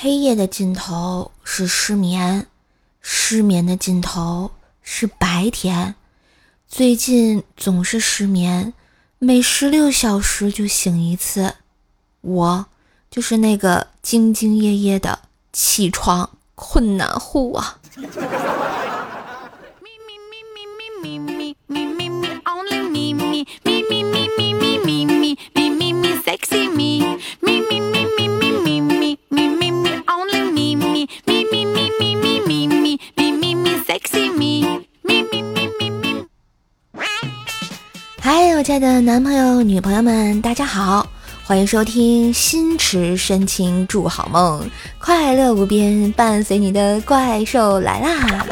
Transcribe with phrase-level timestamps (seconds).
[0.00, 2.46] 黑夜的尽头是失眠，
[3.00, 5.96] 失眠的尽头是白天。
[6.68, 8.74] 最近总是失眠，
[9.18, 11.54] 每十六小时就醒一次。
[12.20, 12.66] 我
[13.10, 15.18] 就是那个兢兢业业的
[15.52, 17.80] 起床困难户啊！
[38.20, 41.08] 嗨，我亲爱的男朋友、女朋友们，大家好，
[41.44, 48.44] 欢迎收听《心驰深情祝好梦，快乐无边，伴随你的怪兽来啦》。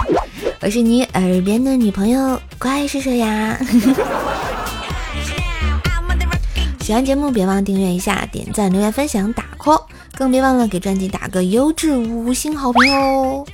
[0.62, 3.58] 我是你耳边的女朋友怪兽兽呀。
[6.80, 9.83] 喜欢节目别忘订阅一下，点赞、留言、分享、打 call，
[10.16, 13.44] 更别忘了给专辑打个优质五星好评哦。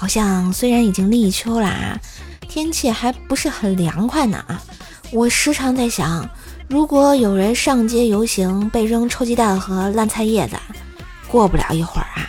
[0.00, 2.00] 好像虽然已经立秋啦，
[2.48, 4.58] 天气还不是很凉快呢啊。
[5.12, 6.26] 我时常在想，
[6.68, 10.56] 如果有人上街游行被扔臭鸡蛋和烂菜叶子，
[11.28, 12.24] 过不了一会儿啊，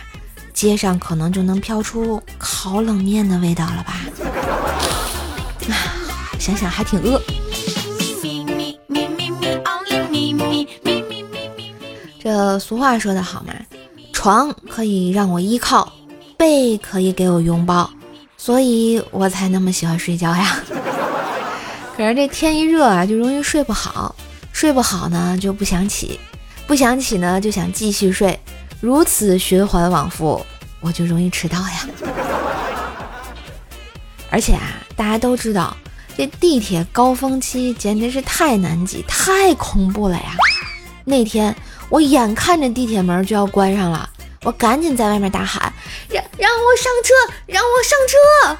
[0.52, 3.94] 街上可能就能飘出烤冷面的味道了吧？
[5.70, 5.74] 啊，
[6.38, 7.22] 想想还挺饿。
[12.20, 13.54] 这俗话说得好嘛，
[14.12, 15.91] 床可以让我依靠，
[16.42, 17.88] 被可以给我拥抱，
[18.36, 20.56] 所以我才那么喜欢睡觉呀。
[21.96, 24.12] 可是这天一热啊，就容易睡不好，
[24.52, 26.18] 睡不好呢就不想起，
[26.66, 28.36] 不想起呢就想继续睡，
[28.80, 30.44] 如此循环往复，
[30.80, 31.88] 我就容易迟到呀。
[34.28, 35.76] 而且啊，大家都知道，
[36.16, 40.34] 这地铁高峰期简直是太难挤、太恐怖了呀。
[41.04, 41.54] 那天
[41.88, 44.10] 我眼看着地铁门就要关上了，
[44.42, 45.71] 我赶紧在外面大喊
[46.42, 47.14] ：“让让我上车，
[47.46, 48.58] 让我上车！”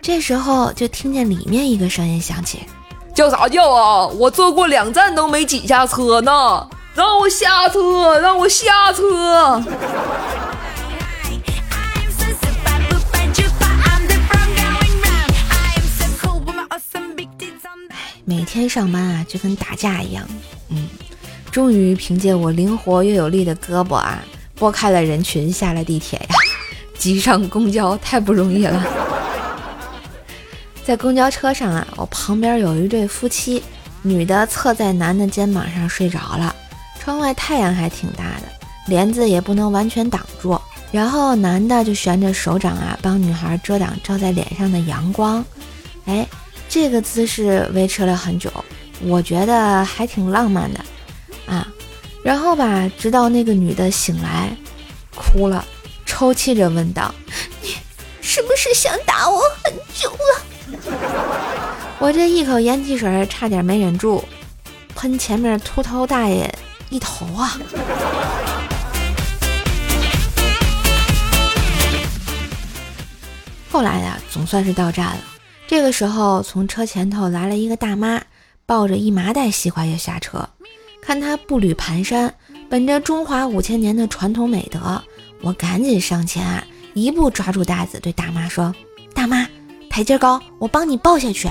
[0.00, 2.60] 这时候就听见里面一个声音响起
[3.14, 4.06] ：“叫啥叫啊？
[4.06, 6.66] 我坐过两站都没挤下车呢！
[6.94, 9.62] 让我下车，让我下车！”
[18.24, 20.26] 每天上班啊，就跟打架一样。
[20.70, 20.88] 嗯，
[21.50, 24.24] 终于凭借我灵活又有力的胳膊啊，
[24.54, 26.26] 拨开了人群，下了地铁呀，
[26.98, 28.84] 挤上公交太不容易了。
[30.84, 33.62] 在公交车上啊，我旁边有一对夫妻，
[34.02, 36.54] 女的侧在男的肩膀上睡着了。
[36.98, 38.48] 窗外太阳还挺大的，
[38.86, 40.58] 帘子也不能完全挡住。
[40.90, 45.44] 然后男的就悬着手掌啊，帮女孩遮挡照在脸上的阳光。
[46.06, 46.26] 哎，
[46.68, 48.50] 这个姿势维持了很久，
[49.02, 50.80] 我觉得还挺浪漫的
[51.46, 51.68] 啊。
[52.22, 54.50] 然后吧，直到那个女的醒来，
[55.14, 55.62] 哭了，
[56.08, 57.14] 抽泣着问道
[57.62, 57.76] ：“你
[58.22, 60.42] 是不是想打我很久了？”
[62.00, 64.24] 我这一口盐汽水差点没忍住，
[64.96, 66.52] 喷前面秃头大爷
[66.88, 67.56] 一头啊！
[73.70, 75.20] 后来呀，总算是到站了。
[75.68, 78.22] 这个时候，从车前头来了一个大妈，
[78.64, 80.48] 抱着一麻袋西瓜要下车。
[81.02, 82.32] 看她步履蹒跚，
[82.68, 85.02] 本着中华五千年的传统美德，
[85.40, 88.74] 我赶紧上前啊，一步抓住袋子，对大妈说
[89.14, 89.46] ：“大妈。”
[89.90, 91.50] 台阶高，我帮你抱下去。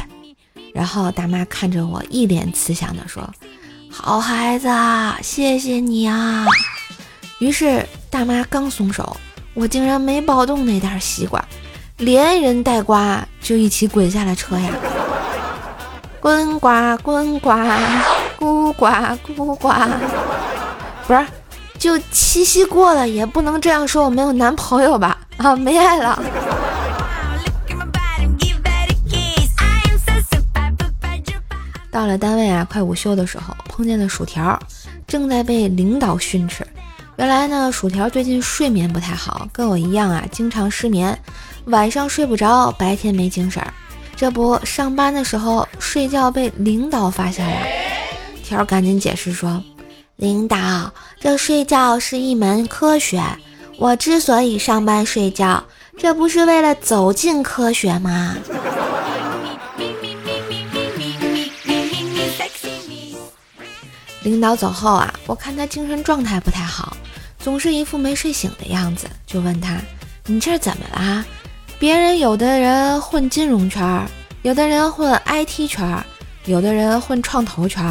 [0.74, 3.28] 然后大妈看着我，一脸慈祥地说
[3.92, 4.70] ：“好孩子，
[5.22, 6.46] 谢谢你啊。
[7.40, 9.18] ”于是大妈刚松手，
[9.54, 11.44] 我竟然没抱动那袋西瓜，
[11.98, 14.72] 连人带瓜就一起滚下了车呀！
[16.22, 17.78] 滚 瓜滚瓜，
[18.40, 18.86] 咕呱
[19.36, 19.74] 咕呱。
[21.08, 21.26] 不是，
[21.80, 25.18] 就七夕过了，也不能这样说我没有男朋友吧？
[25.38, 26.22] 啊，没爱了。
[31.90, 34.60] 到了单位啊，快午休的时候，碰见了薯条，
[35.08, 36.66] 正在被领导训斥。
[37.16, 41.18] 原来呢，薯条最近睡眠不太好，跟我一样啊，经常失眠，
[41.66, 43.64] 晚上睡不着，白天没精神。
[44.16, 47.68] 这不，上班的时候睡觉被领导发现了，
[48.44, 49.64] 条赶紧解释说
[50.18, 53.24] ：“领导，这睡觉是一门科学，
[53.78, 55.64] 我之所以上班睡觉，
[55.96, 58.36] 这不是为了走进科学吗？”
[64.24, 66.98] 领导走后啊，我看他精神状态不太好，
[67.38, 69.78] 总是一副没睡醒的样子，就问他
[70.26, 71.24] ：“你这怎么啦？
[71.78, 74.04] 别人有的人混金融圈，
[74.42, 76.04] 有的人混 IT 圈，
[76.46, 77.86] 有的人混创投圈，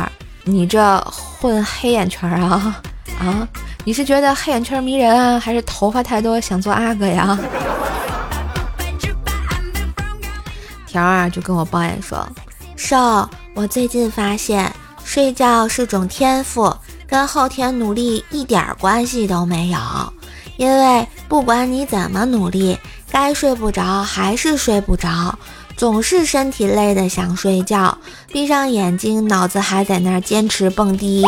[0.48, 2.80] 你这混黑眼圈啊？
[3.18, 3.48] 啊，
[3.84, 7.36] 你是觉得黑眼圈迷人啊，还是头发太多想做阿哥呀？
[10.86, 12.24] 条啊就跟我抱怨说
[12.76, 14.72] ：“瘦，我最近发现
[15.04, 16.72] 睡觉是种天赋，
[17.08, 19.78] 跟后天努力一点关系都没有。
[20.56, 22.78] 因为不管你怎么努力，
[23.10, 25.36] 该睡不着还是睡不着，
[25.76, 27.98] 总是身体累的想睡觉，
[28.32, 31.22] 闭上眼睛脑子还在那儿坚持蹦迪。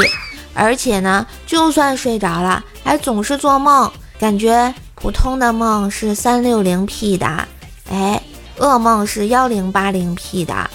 [0.54, 7.46] 而且呢，就算睡着了，还总是做梦，感觉普通的梦是三六零 P 的，
[7.90, 8.20] 哎。”
[8.58, 10.68] 噩梦是幺零八零 P 的，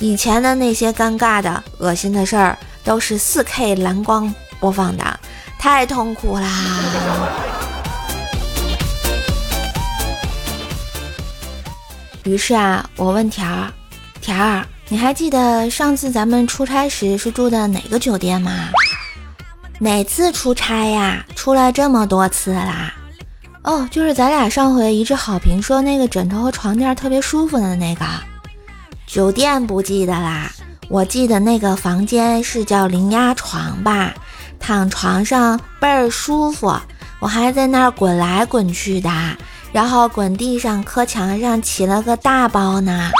[0.00, 5.20] 以前的那些尴尬的、恶心的事儿都是四 K 蓝光播放的，
[5.56, 6.50] 太痛苦啦！
[12.28, 13.72] 于是啊，我问条儿，
[14.20, 18.52] 条儿，你还记得上次咱们出差时是住的哪个酒店吗？
[19.78, 21.24] 哪次出差呀？
[21.34, 22.92] 出来这么多次啦？
[23.62, 28.04] 哦，就是咱俩上回一致好评说那个枕头和床垫特别舒服的那个
[29.06, 30.52] 酒店不记得啦，
[30.90, 34.12] 我记得那个房间是叫零压床吧，
[34.60, 36.74] 躺床上倍儿舒服，
[37.20, 39.10] 我还在那儿滚来滚去的，
[39.72, 43.10] 然后滚地上磕墙上起了个大包呢。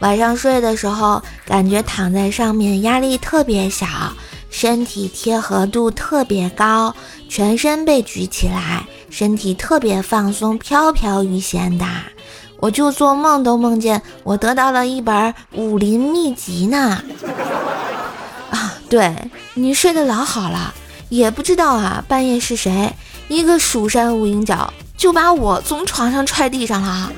[0.00, 3.86] 晚上睡的时候感觉躺在上面压力特别小，
[4.50, 6.94] 身体贴合度特别高，
[7.28, 8.84] 全身被举起来。
[9.10, 11.86] 身体特别放松，飘飘欲仙的，
[12.58, 17.00] 我就做梦都梦见我得到了一本武林秘籍呢。
[18.50, 19.14] 啊，对
[19.54, 20.74] 你睡得老好了，
[21.08, 22.92] 也不知道啊，半夜是谁
[23.28, 27.12] 一个蜀山无影脚就把我从床上踹地上了。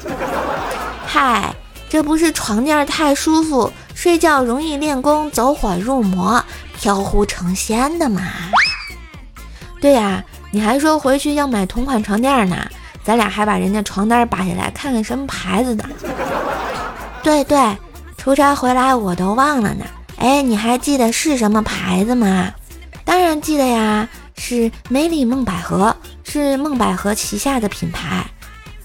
[1.06, 1.54] 嗨，
[1.88, 6.44] 这不是床垫太舒服，睡觉容易练功走火入魔，
[6.78, 8.22] 飘忽成仙的吗？
[9.80, 10.24] 对呀。
[10.52, 12.56] 你还说回去要买同款床垫呢，
[13.04, 15.84] 咱俩还把人家床单扒下来看看什么牌子的。
[17.22, 17.76] 对对，
[18.16, 19.84] 出差回来我都忘了呢。
[20.16, 22.50] 哎，你还记得是什么牌子吗？
[23.04, 24.08] 当然记得呀，
[24.38, 25.94] 是美丽梦百合，
[26.38, 28.26] 是梦百合旗下的品牌。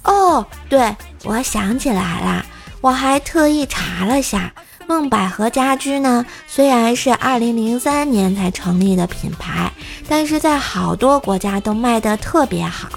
[0.04, 0.96] 哦，对，
[1.26, 2.46] 我想起来了，
[2.80, 4.54] 我还特意查了下。
[4.88, 9.70] 梦百合家居呢，虽然是二零零三年才成立的品牌，
[10.08, 12.88] 但是在好多国家都卖得特别好。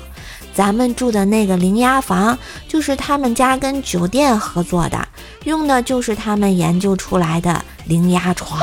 [0.55, 5.09] 咱们住的那个零压房，就是他们家跟酒店合作的，
[5.43, 8.61] 用的就是他们研究出来的零压床。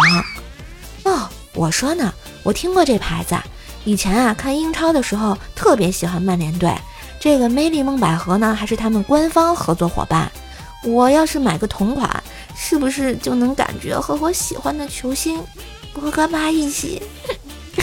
[1.04, 3.36] 哦，我说呢，我听过这牌子，
[3.84, 6.74] 以前啊看英超的时候特别喜欢曼联队，
[7.20, 10.32] 这个魅力梦百合呢还是他们官方合作伙伴。
[10.84, 12.24] 我要是买个同款。
[12.64, 15.42] 是不是就能感觉和我喜欢的球星
[15.94, 17.02] 波格巴一起？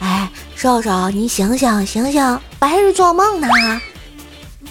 [0.00, 3.48] 哎，瘦瘦，你醒醒醒醒，白日做梦呢！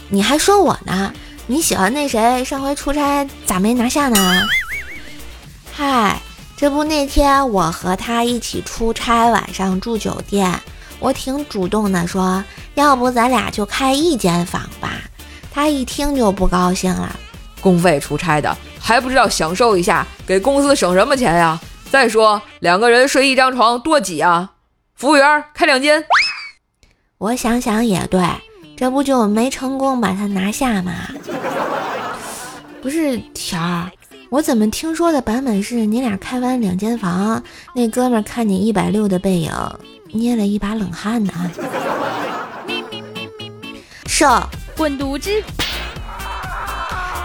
[0.10, 1.14] 你还说我呢？
[1.46, 2.44] 你喜欢那谁？
[2.44, 4.48] 上回出差咋没拿下呢？
[5.72, 6.20] 嗨，
[6.57, 10.57] 这不那天我和他一起出差，晚上住酒店，
[11.00, 12.44] 我挺主动的，说
[12.75, 14.94] 要不咱俩就开一间房吧。
[15.52, 17.13] 他一听就不高兴了。
[17.62, 21.60] 公费出差的还不知道享受一下，给公司省什么钱呀？
[21.92, 24.51] 再说两个人睡一张床多挤啊！
[24.96, 26.04] 服务员开两间。
[27.18, 28.25] 我想想也对，
[28.78, 30.94] 这不就没成功把他拿下吗？
[32.82, 33.91] 不是条儿，
[34.29, 37.41] 我怎么听说的版本是你俩开完两间房，
[37.74, 39.51] 那哥们看你一百六的背影，
[40.12, 41.34] 捏了一把冷汗呢？
[44.08, 44.41] 射
[44.75, 45.29] 滚犊子！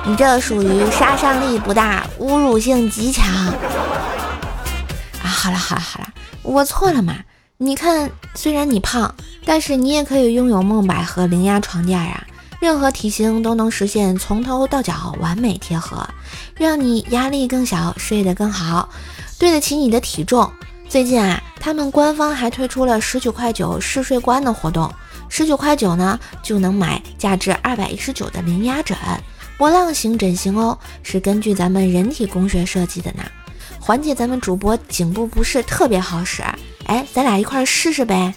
[0.06, 3.54] 你这属于杀伤力不大，侮辱性极强啊！
[5.22, 6.08] 好了好了好了，
[6.42, 7.16] 我错了嘛。
[7.56, 9.14] 你看，虽然你胖，
[9.44, 12.26] 但是你也可以拥有梦百合零压床垫呀，
[12.60, 16.06] 任何体型都能实现从头到脚完美贴合，
[16.54, 18.86] 让你压力更小，睡得更好，
[19.38, 20.48] 对得起你的体重。
[20.86, 24.92] 最近啊，他们官方还推出了十九块九试睡官的活动，
[25.30, 28.94] 十九块九呢就能买价值二百一十九的零压枕。
[29.56, 33.22] 波浪形枕型哦，是根据咱们人体工学设计的呢，
[33.80, 36.42] 缓解咱们主播颈部不适特别好使。
[36.84, 38.34] 哎，咱俩一块试试呗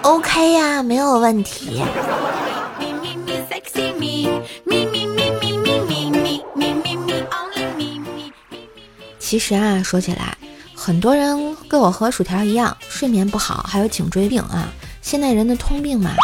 [0.00, 1.82] ？OK 呀，没有问题。
[9.18, 10.36] 其实啊，说起来，
[10.74, 16.14] 很多人跟我和薯条一样，睡眠不好，还有颈椎病啊，现代人的通病嘛。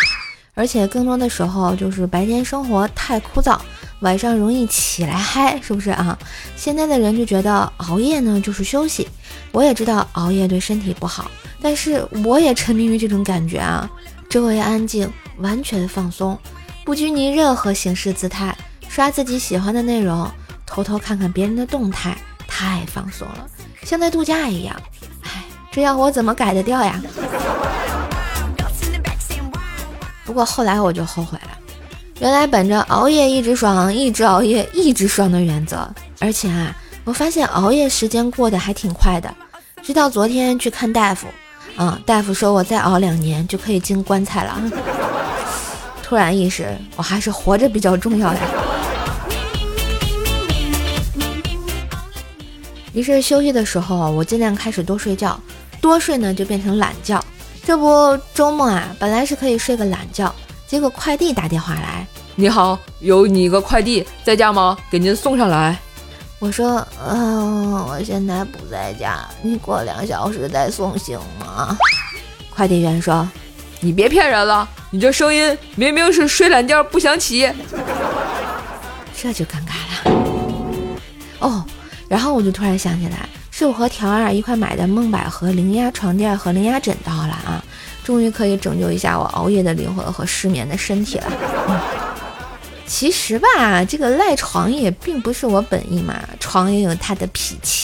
[0.55, 3.59] 而且更多的时候就是白天生活太枯燥。
[4.01, 6.17] 晚上容易起来嗨，是不是啊？
[6.55, 9.09] 现在的人就觉得熬夜呢就是休息，
[9.51, 11.31] 我也知道熬夜对身体不好，
[11.61, 13.91] 但是我也沉迷于这种感觉啊，
[14.29, 16.39] 周围安静，完全放松，
[16.89, 18.57] 不拘泥任何形式姿态，
[18.89, 20.27] 刷自己喜欢的内容，
[20.65, 22.17] 偷偷看看别人的动态，
[22.47, 23.47] 太放松了，
[23.83, 24.75] 像在度假一样。
[25.23, 26.99] 唉，这样我怎么改得掉呀？
[30.25, 31.51] 不过后来我就后悔了，
[32.21, 35.87] 原来本着熬夜一直爽，一直熬夜一直爽的原则，
[36.21, 39.31] 而且啊，我发现熬夜时间过得还挺快的。
[39.83, 41.27] 直到昨天去看大夫，
[41.77, 44.59] 啊，大夫说我再熬两年就可以进棺材了。
[46.09, 48.41] 突然意识，我还是活着比较重要呀。
[52.95, 55.39] 于是休息的时候，我尽量开始多睡觉，
[55.83, 57.23] 多睡呢就变成懒觉。
[57.63, 60.35] 这不周末啊，本来是可以睡个懒觉，
[60.67, 64.79] 结果快递打电话来，你好，有你个快递在家吗？
[64.91, 65.79] 给您送上来。
[66.39, 71.77] 我说，嗯，我现在不在家，你过两小时再送行吗？
[72.49, 73.29] 快递员说，
[73.81, 77.51] 你别骗人了，你这声音明明是睡懒觉不想起，
[79.17, 80.21] 这就尴尬了。
[81.39, 81.65] 哦，
[82.09, 83.29] 然后我就突然想起来。
[83.51, 87.61] 是我和条儿一块买的梦百合零压床垫和零压枕到了啊，
[88.05, 91.33] 终于可以拯救一下我熬夜的灵魂和失眠的身体了。
[92.87, 97.83] 其实吧，这个赖床也并不是我本意嘛，床也有它的脾气。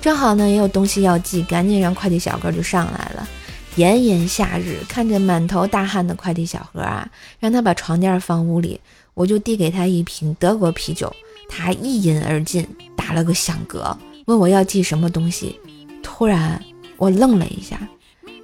[0.00, 3.28] 正好呢，也有东西要寄，赶紧让快递小哥就上来了。
[3.76, 7.08] 炎炎夏日，看着满头大汗的快递小哥啊，
[7.40, 8.80] 让他把床垫放屋里，
[9.14, 11.12] 我就递给他一瓶德国啤酒，
[11.48, 12.66] 他一饮而尽，
[12.96, 13.96] 打了个响嗝。
[14.26, 15.58] 问我要寄什么东西，
[16.02, 16.62] 突然
[16.96, 17.78] 我愣了一下，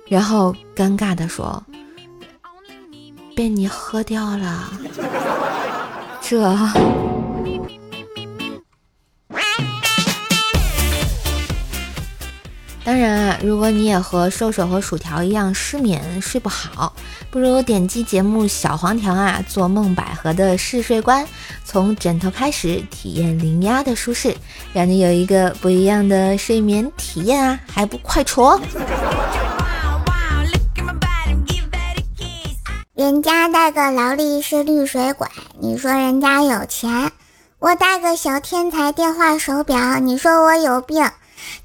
[0.08, 1.62] 然后尴尬的说
[3.36, 4.72] ：“被你喝掉了。”
[6.20, 7.09] 这。
[12.82, 16.92] 当然啊，如果你也和瘦瘦和薯条一样失眠睡不好，
[17.30, 21.26] 不如点击节目小黄条啊，做梦百合的试睡官，
[21.64, 24.34] 从枕头开始体验零压的舒适，
[24.72, 28.60] 让你有一个不一样的睡眠体验啊，还不快戳？
[32.94, 35.28] 人家带个劳力士绿水鬼，
[35.60, 37.08] 你说人家有钱；
[37.58, 41.04] 我带个小天才电话手表，你说我有病。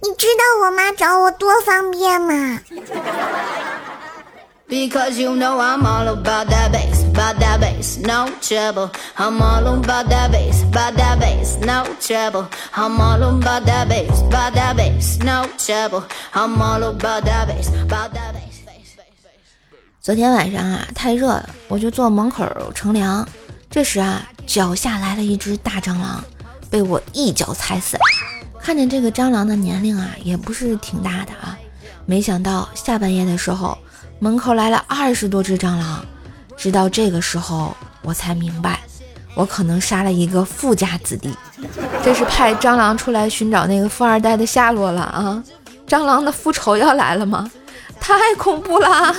[0.02, 2.60] 你知道我妈找我多方便吗？
[20.02, 23.28] 昨天晚上啊，太热了，我就坐门口乘凉。
[23.72, 26.24] 这时啊，脚下来了一只大蟑螂，
[26.70, 27.98] 被我一脚踩死。
[28.66, 31.56] 看见这个蟑螂的年龄啊，也不是挺大的啊。
[32.08, 33.78] 没想到下半夜的时候，
[34.18, 36.04] 门口来了二十多只蟑螂。
[36.58, 38.80] 直到这个时候，我才明白，
[39.36, 41.30] 我可能杀了一个富家子弟。
[42.04, 45.44] 这是派蟑螂出来寻找那个富二代的下落了啊！
[45.88, 47.48] 蟑螂的复仇要来了吗？
[48.00, 49.16] 太恐怖了！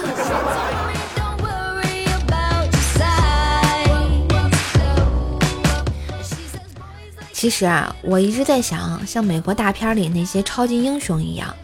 [7.36, 11.54] 其实啊，我一直在想，像美国大片里那些超级英雄一样，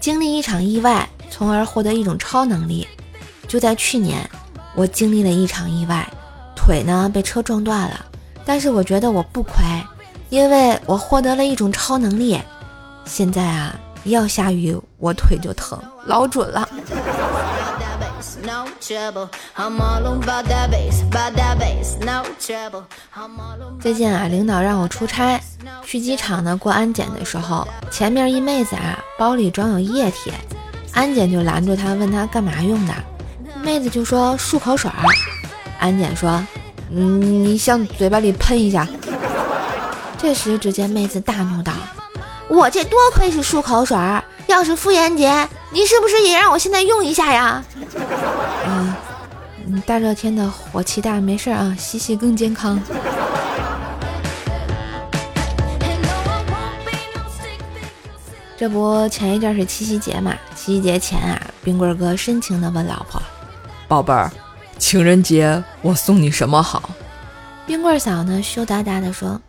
[0.00, 2.84] 经历一场意外，从而获得一种超能力。
[3.46, 4.28] 就在去年，
[4.74, 6.04] 我经历了一场意外，
[6.56, 8.04] 腿呢被车撞断了，
[8.44, 9.52] 但是我觉得我不亏，
[10.30, 12.36] 因为我获得了一种超能力。
[13.04, 16.68] 现在啊，一要下雨，我腿就疼，老准了。
[18.44, 19.28] No trouble.
[19.56, 22.84] I'm all on by that base by that base no trouble.
[23.80, 25.40] 最近啊，领导让我出差，
[25.84, 30.32] 去机场呢过安检的时候，前面一妹子啊，包里装有液体，
[30.92, 32.94] 安检就拦住她，问她干嘛用的，
[33.62, 35.04] 妹子就说漱口水儿，
[35.78, 36.42] 安检说，
[36.90, 38.86] 嗯，你向嘴巴里喷一下。
[40.18, 41.72] 这时，只见妹子大怒道
[42.48, 47.64] ：“我这多亏是漱口水儿，要是妇炎洁，你是不是也让我现在用一下呀？”
[48.66, 52.80] 嗯，大热天的火气大，没事啊，洗洗更健康。
[58.56, 60.34] 这不，前一阵是七夕节嘛？
[60.54, 63.22] 七夕节前啊，冰棍哥深情的问老婆
[63.88, 64.30] ：“宝贝儿，
[64.78, 66.90] 情人节我送你什么好？”
[67.64, 69.40] 冰棍嫂呢，羞答答的说：“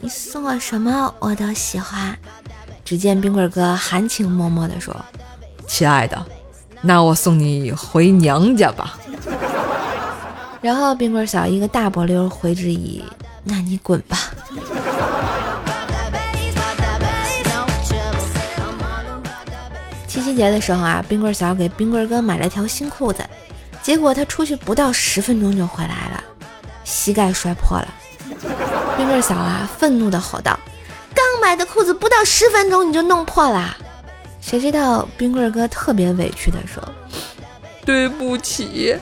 [0.00, 2.18] 你送我什么我都喜欢。”
[2.84, 4.94] 只见冰棍哥含情脉脉的说
[5.68, 6.20] ：“亲爱的。”
[6.82, 8.98] 那我送你回娘家吧。
[10.60, 13.04] 然后冰棍嫂一个大波溜回之以
[13.44, 14.18] 那你滚吧。
[20.06, 23.22] 七夕节的时候啊，冰棍嫂给冰棍哥买了条新裤子，
[23.82, 26.24] 结果他出去不到十分钟就回来了，
[26.82, 27.88] 膝盖摔破了。
[28.96, 30.58] 冰棍嫂啊，愤怒的吼道
[31.14, 33.76] ：“刚买的裤子不到十分钟你就弄破了！”
[34.40, 36.82] 谁知道冰棍哥特别委屈的说
[37.84, 38.96] ：“对不起，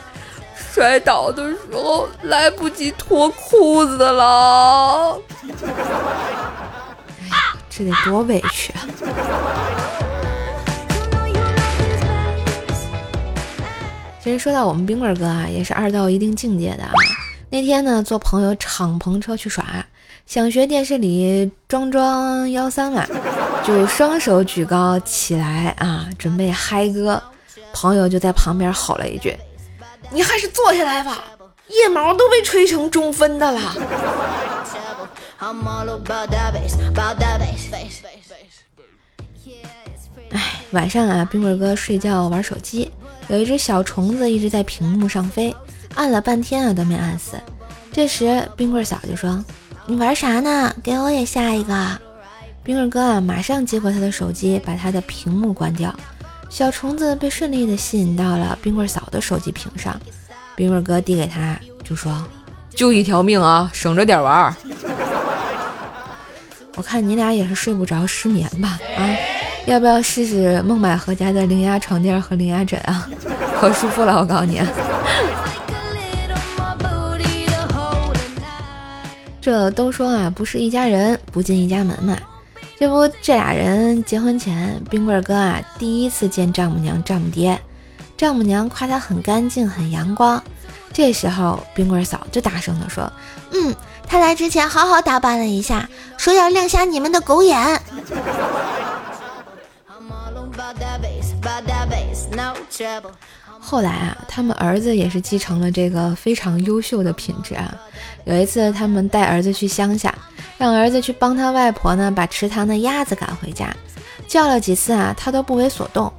[0.55, 5.17] 摔倒的时候来不及脱裤子了。”
[7.21, 8.87] 哎呀，这得多委屈啊！
[14.21, 16.91] 其实说到我们冰棍哥啊，也是二到一定境界的啊。
[17.49, 19.65] 那天呢，坐朋友敞篷车去耍，
[20.27, 23.07] 想学电视里装装幺三嘛，
[23.65, 27.23] 就双手举高起来啊，准备嗨歌。
[27.73, 29.37] 朋友就在旁边吼了一句
[30.11, 31.25] ：“你还是坐下来吧，
[31.69, 33.77] 腋毛都被吹成中分的了。”
[40.33, 42.91] 哎，晚上啊，冰棍哥睡觉玩手机。
[43.29, 45.55] 有一只小虫子一直在屏幕上飞，
[45.95, 47.37] 按了半天啊都没按死。
[47.93, 49.45] 这时冰棍嫂就说
[49.87, 50.75] ：“你玩啥呢？
[50.83, 51.99] 给我也下一个。”
[52.65, 55.95] 冰棍哥啊马上接过他的手机，把他的屏幕关掉。
[56.49, 59.95] 小虫子被顺利的吸引到了冰棍嫂的手机屏上。
[60.57, 62.25] 冰棍哥递给他，就说
[62.75, 64.55] ：“就一条命啊，省着点玩。
[66.77, 68.79] ”我看你俩也是睡不着，失眠吧？
[68.97, 69.17] 啊。
[69.67, 73.09] 要不要试试梦百合家的零压床垫和零压枕啊？
[73.59, 74.61] 可舒服了，我告诉你。
[79.47, 82.19] 这都说啊，不是一家人不进一家门嘛。
[82.81, 87.57] 这不，这俩人结婚前，冰棍哥啊第一次见丈母娘、丈母爹，
[88.17, 90.43] 丈母娘夸他很干净、很阳光。
[90.93, 93.09] 这时候，冰棍嫂就大声地说
[93.55, 93.73] ：“嗯，
[94.09, 97.81] 他来之前好好打扮了一下，说要亮瞎你们的狗眼。”
[103.69, 107.75] 后来啊，他们儿子也是继承了这个非常优秀的品质啊。
[108.25, 110.15] 有一次，他们带儿子去乡下，
[110.57, 113.75] 让儿子去帮他外婆呢把池塘的鸭子赶回家，
[114.29, 116.13] 叫了几次啊，他都不为所动。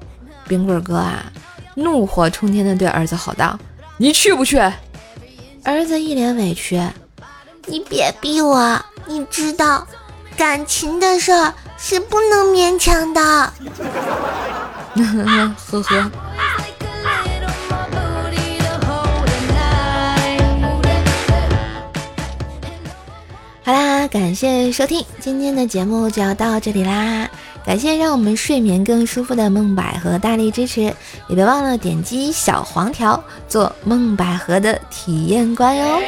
[0.46, 1.32] 冰棍哥啊，
[1.76, 3.58] 怒火冲天的对儿子吼道
[3.96, 4.60] ：“你去不去？”
[5.64, 6.82] 儿子一脸委屈
[7.66, 9.88] ：“你别逼我，你知道，
[10.36, 13.22] 感情的事儿。”是不能勉强的，
[14.98, 16.12] 呵呵。
[23.68, 27.30] 好啦，感谢收听今天的节目就要到这里啦！
[27.66, 30.84] 感谢让我们睡眠更舒服的梦百合大力支持，
[31.28, 36.00] 也别忘了点击小黄条做梦百合的体验官哟。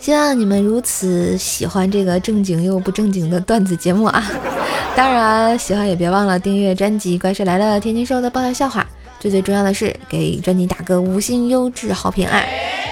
[0.00, 4.28] 希望你们如此喜欢这个正经又不正经的段子节目啊！
[4.96, 8.84] 当然，喜欢也别忘了订阅专辑《怪兽来了》，天津兽的爆笑笑话。
[9.20, 12.42] 最最重要的是，给专辑打个五星优质好评啊！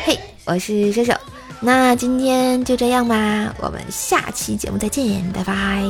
[0.05, 1.12] 嘿，我是射手，
[1.60, 5.82] 那今天就这样吧，我们下期节目再见，拜拜。